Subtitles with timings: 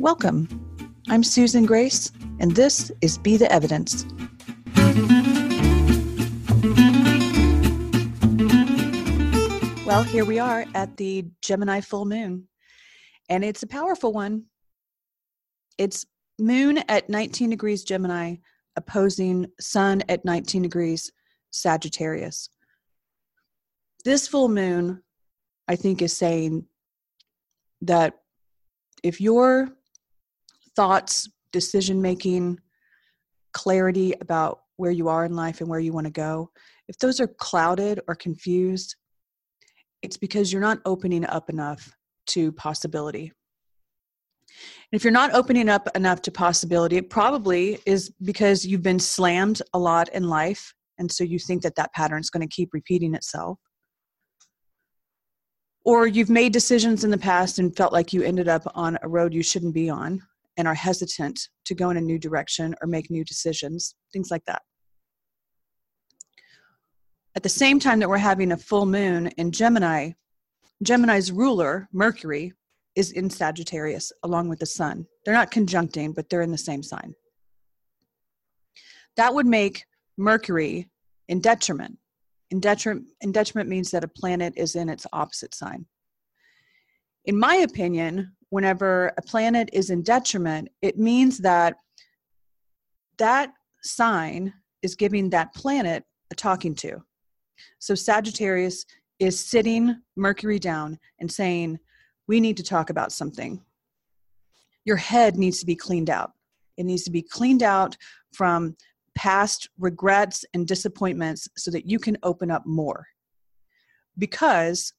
[0.00, 0.46] Welcome.
[1.08, 4.04] I'm Susan Grace, and this is Be the Evidence.
[9.84, 12.46] Well, here we are at the Gemini full moon,
[13.28, 14.44] and it's a powerful one.
[15.78, 16.06] It's
[16.38, 18.36] moon at 19 degrees Gemini,
[18.76, 21.10] opposing sun at 19 degrees
[21.50, 22.50] Sagittarius.
[24.04, 25.02] This full moon,
[25.66, 26.66] I think, is saying
[27.82, 28.14] that
[29.02, 29.72] if your
[30.78, 32.56] thoughts, decision making,
[33.52, 36.48] clarity about where you are in life and where you want to go,
[36.86, 38.94] if those are clouded or confused,
[40.02, 41.92] it's because you're not opening up enough
[42.28, 43.32] to possibility.
[44.92, 49.00] And if you're not opening up enough to possibility, it probably is because you've been
[49.00, 50.72] slammed a lot in life.
[50.98, 53.58] And so you think that that pattern is going to keep repeating itself.
[55.84, 59.08] Or you've made decisions in the past and felt like you ended up on a
[59.08, 60.22] road you shouldn't be on
[60.58, 64.44] and are hesitant to go in a new direction or make new decisions, things like
[64.46, 64.62] that.
[67.34, 70.10] At the same time that we're having a full moon in Gemini,
[70.82, 72.52] Gemini's ruler, Mercury,
[72.96, 75.06] is in Sagittarius along with the sun.
[75.24, 77.14] They're not conjuncting, but they're in the same sign.
[79.16, 79.84] That would make
[80.16, 80.88] Mercury
[81.28, 81.98] in detriment.
[82.50, 85.86] In detriment, in detriment means that a planet is in its opposite sign.
[87.24, 91.76] In my opinion, whenever a planet is in detriment, it means that
[93.18, 97.02] that sign is giving that planet a talking to.
[97.78, 98.84] So Sagittarius
[99.18, 101.78] is sitting Mercury down and saying,
[102.26, 103.62] We need to talk about something.
[104.84, 106.32] Your head needs to be cleaned out.
[106.76, 107.96] It needs to be cleaned out
[108.32, 108.76] from
[109.14, 113.06] past regrets and disappointments so that you can open up more.
[114.16, 114.92] Because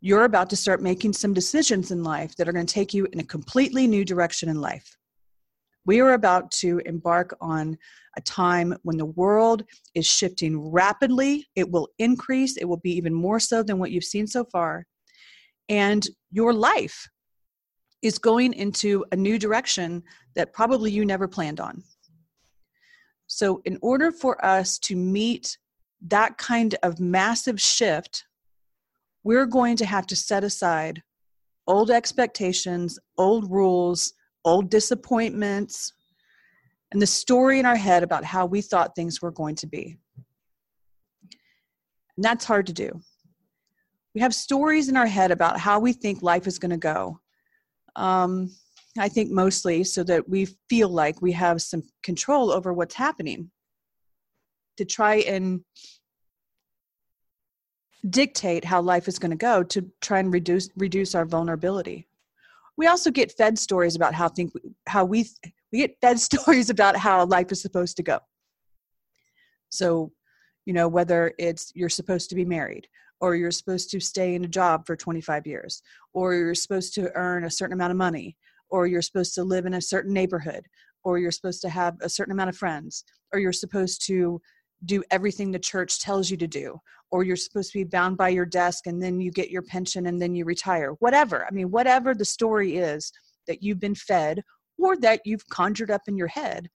[0.00, 3.06] you're about to start making some decisions in life that are going to take you
[3.12, 4.96] in a completely new direction in life.
[5.86, 7.76] We are about to embark on
[8.16, 11.46] a time when the world is shifting rapidly.
[11.56, 14.86] It will increase, it will be even more so than what you've seen so far.
[15.68, 17.08] And your life
[18.02, 20.02] is going into a new direction
[20.36, 21.82] that probably you never planned on.
[23.26, 25.58] So, in order for us to meet
[26.06, 28.24] that kind of massive shift,
[29.28, 31.02] we're going to have to set aside
[31.66, 34.14] old expectations, old rules,
[34.46, 35.92] old disappointments,
[36.92, 39.98] and the story in our head about how we thought things were going to be.
[42.16, 42.90] And that's hard to do.
[44.14, 47.20] We have stories in our head about how we think life is going to go.
[47.96, 48.50] Um,
[48.98, 53.50] I think mostly so that we feel like we have some control over what's happening.
[54.78, 55.60] To try and
[58.08, 62.06] dictate how life is going to go to try and reduce reduce our vulnerability.
[62.76, 64.52] We also get fed stories about how think
[64.86, 65.28] how we
[65.72, 68.20] we get fed stories about how life is supposed to go.
[69.70, 70.12] So
[70.64, 72.86] you know whether it's you're supposed to be married
[73.20, 75.82] or you're supposed to stay in a job for 25 years
[76.12, 78.36] or you're supposed to earn a certain amount of money
[78.70, 80.64] or you're supposed to live in a certain neighborhood
[81.04, 84.40] or you're supposed to have a certain amount of friends or you're supposed to
[84.84, 86.80] do everything the church tells you to do
[87.10, 90.06] or you're supposed to be bound by your desk and then you get your pension
[90.06, 91.46] and then you retire whatever.
[91.46, 93.12] I mean whatever the story is
[93.46, 94.42] that you've been fed
[94.78, 96.68] or that you've conjured up in your head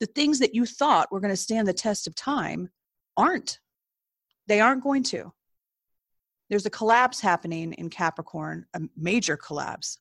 [0.00, 2.68] the things that you thought were going to stand the test of time
[3.16, 3.58] aren't.
[4.46, 5.32] They aren't going to.
[6.50, 9.98] There's a collapse happening in capricorn a major collapse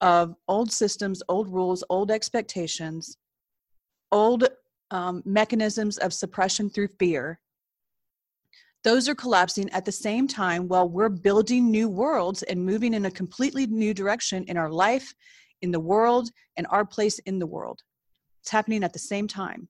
[0.00, 3.16] of old systems old rules old expectations
[4.12, 4.46] old
[4.90, 7.40] um, mechanisms of suppression through fear,
[8.84, 13.06] those are collapsing at the same time while we're building new worlds and moving in
[13.06, 15.12] a completely new direction in our life,
[15.62, 17.82] in the world, and our place in the world.
[18.42, 19.68] It's happening at the same time.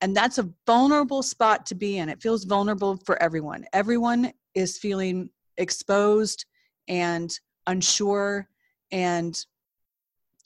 [0.00, 2.08] And that's a vulnerable spot to be in.
[2.08, 3.64] It feels vulnerable for everyone.
[3.72, 6.46] Everyone is feeling exposed
[6.88, 7.30] and
[7.66, 8.48] unsure
[8.90, 9.38] and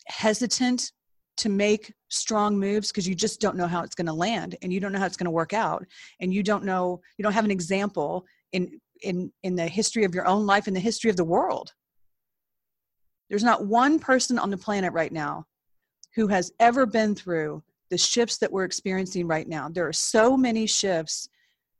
[0.07, 0.93] hesitant
[1.37, 4.73] to make strong moves because you just don't know how it's going to land and
[4.73, 5.85] you don't know how it's going to work out
[6.21, 10.15] and you don't know you don't have an example in in in the history of
[10.15, 11.73] your own life in the history of the world.
[13.29, 15.47] There's not one person on the planet right now
[16.15, 19.69] who has ever been through the shifts that we're experiencing right now.
[19.69, 21.29] There are so many shifts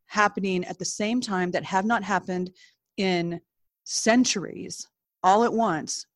[0.07, 2.51] happening at the same time that have not happened
[2.97, 3.41] in
[3.85, 4.89] centuries
[5.23, 6.07] all at once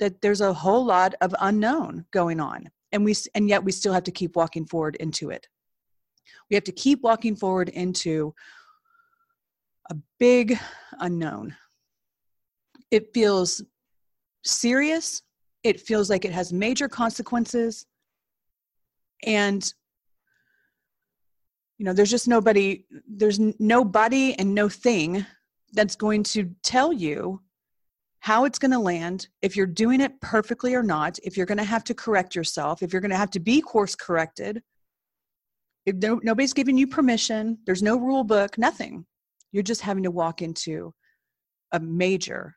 [0.00, 3.92] that there's a whole lot of unknown going on and we and yet we still
[3.92, 5.46] have to keep walking forward into it.
[6.50, 8.34] We have to keep walking forward into
[9.90, 10.58] a big
[11.00, 11.54] unknown.
[12.90, 13.62] It feels
[14.44, 15.22] serious.
[15.62, 17.86] It feels like it has major consequences.
[19.24, 19.72] And
[21.78, 25.24] you know, there's just nobody, there's nobody and no thing
[25.72, 27.40] that's going to tell you
[28.28, 31.56] how it's going to land, if you're doing it perfectly or not, if you're going
[31.56, 34.62] to have to correct yourself, if you're going to have to be course corrected.
[35.86, 39.06] If no, nobody's giving you permission, there's no rule book, nothing.
[39.50, 40.92] You're just having to walk into
[41.72, 42.54] a major,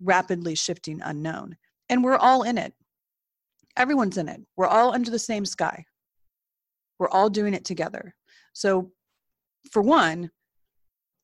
[0.00, 1.56] rapidly shifting unknown.
[1.88, 2.72] And we're all in it.
[3.76, 4.42] Everyone's in it.
[4.56, 5.84] We're all under the same sky.
[7.00, 8.14] We're all doing it together.
[8.52, 8.92] So,
[9.72, 10.30] for one,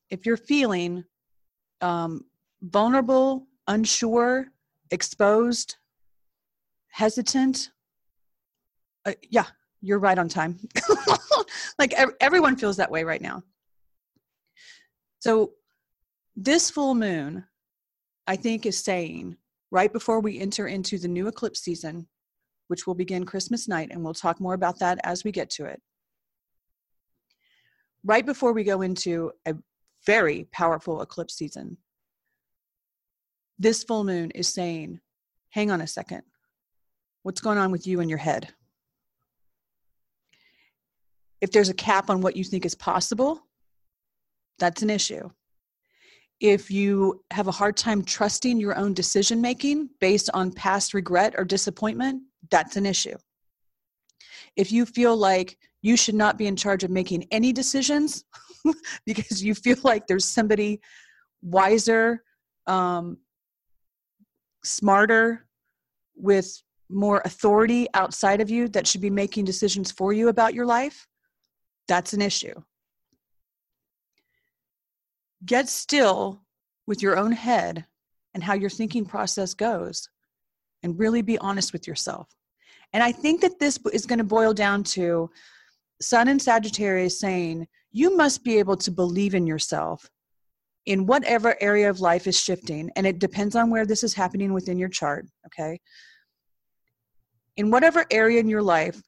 [0.09, 1.05] if you're feeling
[1.79, 2.25] um,
[2.61, 4.47] vulnerable, unsure,
[4.91, 5.77] exposed,
[6.89, 7.71] hesitant,
[9.05, 9.45] uh, yeah,
[9.81, 10.57] you're right on time.
[11.79, 13.43] like everyone feels that way right now.
[15.19, 15.51] So,
[16.35, 17.45] this full moon,
[18.27, 19.37] I think, is saying
[19.71, 22.07] right before we enter into the new eclipse season,
[22.67, 25.65] which will begin Christmas night, and we'll talk more about that as we get to
[25.65, 25.81] it.
[28.03, 29.55] Right before we go into a
[30.05, 31.77] very powerful eclipse season,
[33.59, 34.99] this full moon is saying,
[35.49, 36.23] hang on a second.
[37.23, 38.49] What's going on with you in your head?
[41.41, 43.41] If there's a cap on what you think is possible,
[44.59, 45.29] that's an issue.
[46.39, 51.33] If you have a hard time trusting your own decision making based on past regret
[51.37, 53.15] or disappointment, that's an issue.
[54.55, 58.25] If you feel like you should not be in charge of making any decisions
[59.05, 60.81] because you feel like there's somebody
[61.41, 62.23] wiser,
[62.67, 63.17] um,
[64.65, 65.45] smarter,
[66.15, 70.65] with more authority outside of you that should be making decisions for you about your
[70.65, 71.07] life,
[71.87, 72.53] that's an issue.
[75.45, 76.41] Get still
[76.87, 77.85] with your own head
[78.33, 80.09] and how your thinking process goes,
[80.83, 82.27] and really be honest with yourself.
[82.93, 85.29] And I think that this is going to boil down to
[86.01, 90.09] Sun and Sagittarius saying, you must be able to believe in yourself
[90.85, 94.53] in whatever area of life is shifting, and it depends on where this is happening
[94.53, 95.79] within your chart, okay?
[97.57, 99.01] In whatever area in your life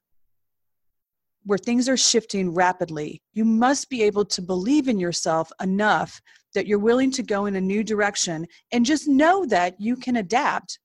[1.44, 6.20] where things are shifting rapidly, you must be able to believe in yourself enough
[6.54, 10.18] that you're willing to go in a new direction and just know that you can
[10.18, 10.80] adapt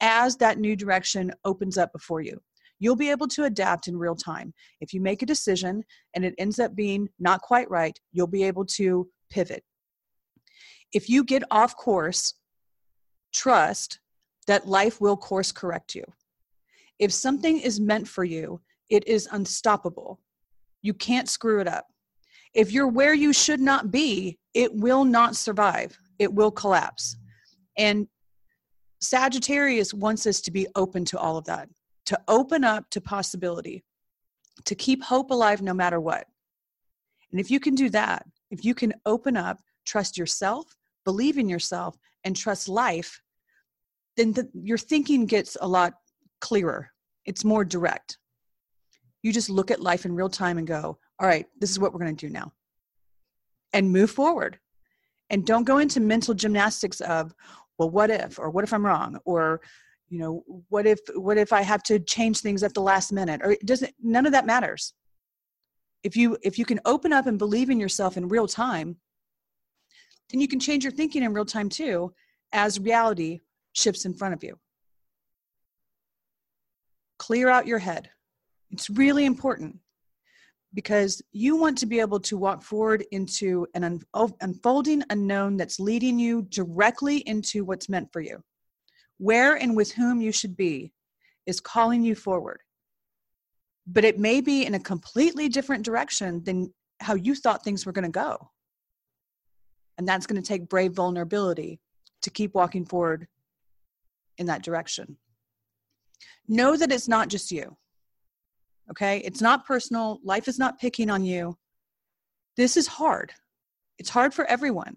[0.00, 2.38] as that new direction opens up before you.
[2.80, 4.52] You'll be able to adapt in real time.
[4.80, 5.84] If you make a decision
[6.14, 9.62] and it ends up being not quite right, you'll be able to pivot
[10.92, 12.34] if you get off course,
[13.32, 13.98] trust
[14.46, 16.04] that life will course correct you.
[16.98, 18.60] If something is meant for you,
[18.90, 20.20] it is unstoppable.
[20.82, 21.86] You can't screw it up.
[22.54, 27.16] If you're where you should not be, it will not survive, it will collapse.
[27.78, 28.06] And
[29.00, 31.68] Sagittarius wants us to be open to all of that,
[32.06, 33.82] to open up to possibility,
[34.64, 36.26] to keep hope alive no matter what.
[37.30, 41.48] And if you can do that, if you can open up, trust yourself, believe in
[41.48, 43.20] yourself and trust life,
[44.16, 45.94] then the, your thinking gets a lot
[46.40, 46.90] clearer.
[47.24, 48.18] It's more direct.
[49.22, 51.92] You just look at life in real time and go, all right, this is what
[51.92, 52.52] we're going to do now.
[53.72, 54.58] And move forward.
[55.30, 57.34] And don't go into mental gymnastics of,
[57.78, 59.62] well, what if, or what if I'm wrong, or
[60.12, 63.40] you know what if what if i have to change things at the last minute
[63.42, 64.92] or it doesn't none of that matters
[66.04, 68.96] if you if you can open up and believe in yourself in real time
[70.32, 72.12] then you can change your thinking in real time too
[72.52, 73.40] as reality
[73.72, 74.58] shifts in front of you.
[77.18, 78.10] Clear out your head.
[78.70, 79.78] It's really important
[80.74, 85.78] because you want to be able to walk forward into an oh, unfolding unknown that's
[85.78, 88.42] leading you directly into what's meant for you.
[89.18, 90.92] Where and with whom you should be
[91.46, 92.60] is calling you forward.
[93.86, 97.92] But it may be in a completely different direction than how you thought things were
[97.92, 98.50] going to go.
[100.02, 101.78] And that's going to take brave vulnerability
[102.22, 103.28] to keep walking forward
[104.36, 105.16] in that direction.
[106.48, 107.76] Know that it's not just you.
[108.90, 109.18] Okay?
[109.18, 110.18] It's not personal.
[110.24, 111.56] Life is not picking on you.
[112.56, 113.30] This is hard.
[114.00, 114.96] It's hard for everyone.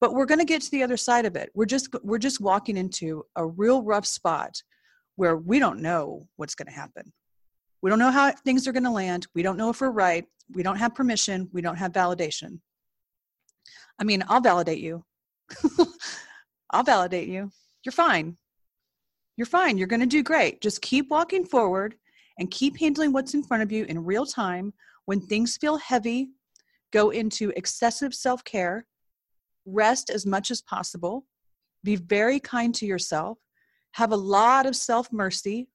[0.00, 1.50] But we're going to get to the other side of it.
[1.54, 4.60] We're just we're just walking into a real rough spot
[5.14, 7.12] where we don't know what's going to happen.
[7.82, 9.28] We don't know how things are going to land.
[9.32, 10.24] We don't know if we're right.
[10.50, 11.48] We don't have permission.
[11.52, 12.58] We don't have validation.
[13.98, 15.04] I mean, I'll validate you.
[16.70, 17.50] I'll validate you.
[17.84, 18.36] You're fine.
[19.36, 19.78] You're fine.
[19.78, 20.60] You're going to do great.
[20.60, 21.96] Just keep walking forward
[22.38, 24.72] and keep handling what's in front of you in real time.
[25.04, 26.30] When things feel heavy,
[26.92, 28.86] go into excessive self care,
[29.64, 31.26] rest as much as possible,
[31.82, 33.38] be very kind to yourself,
[33.92, 35.68] have a lot of self mercy,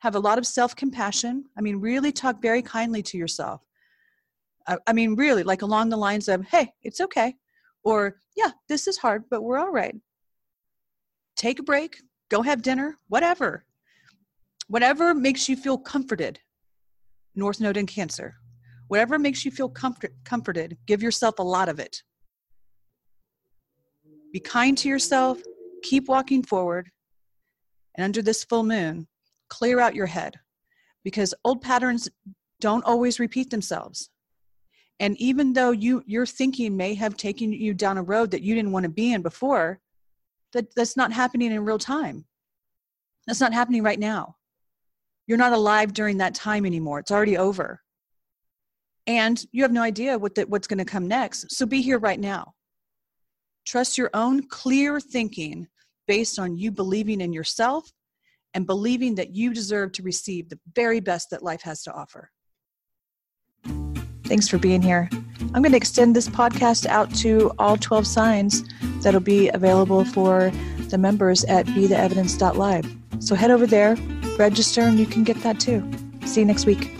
[0.00, 1.44] have a lot of self compassion.
[1.56, 3.62] I mean, really talk very kindly to yourself.
[4.66, 7.34] I, mean, really, like along the lines of, hey, it's okay.
[7.82, 9.94] Or, yeah, this is hard, but we're all right.
[11.36, 11.96] Take a break,
[12.30, 13.64] go have dinner, whatever.
[14.68, 16.40] Whatever makes you feel comforted.
[17.34, 18.36] North Node in Cancer.
[18.88, 22.02] Whatever makes you feel comfort, comforted, give yourself a lot of it.
[24.32, 25.38] Be kind to yourself,
[25.82, 26.90] keep walking forward,
[27.96, 29.06] and under this full moon,
[29.48, 30.38] clear out your head
[31.04, 32.08] because old patterns
[32.60, 34.10] don't always repeat themselves.
[35.00, 38.54] And even though you your thinking may have taken you down a road that you
[38.54, 39.80] didn't want to be in before,
[40.52, 42.24] that, that's not happening in real time.
[43.26, 44.36] That's not happening right now.
[45.26, 46.98] You're not alive during that time anymore.
[47.00, 47.80] It's already over.
[49.06, 51.50] And you have no idea what the, what's going to come next.
[51.50, 52.54] So be here right now.
[53.66, 55.68] Trust your own clear thinking
[56.06, 57.90] based on you believing in yourself
[58.52, 62.30] and believing that you deserve to receive the very best that life has to offer.
[64.24, 65.08] Thanks for being here.
[65.54, 68.64] I'm going to extend this podcast out to all 12 signs
[69.02, 70.50] that'll be available for
[70.88, 72.96] the members at betheevidence.live.
[73.20, 73.96] So head over there,
[74.38, 75.88] register, and you can get that too.
[76.26, 76.90] See you next week.